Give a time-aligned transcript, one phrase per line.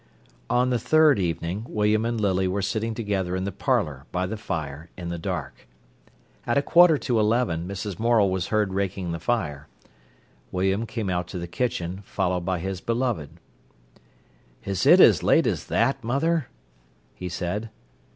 [0.49, 4.35] On the third evening William and Lily were sitting together in the parlour by the
[4.35, 5.67] fire in the dark.
[6.47, 7.99] At a quarter to eleven Mrs.
[7.99, 9.67] Morel was heard raking the fire.
[10.51, 13.39] William came out to the kitchen, followed by his beloved.
[14.65, 16.47] "Is it as late as that, mother?"
[17.13, 17.69] he said.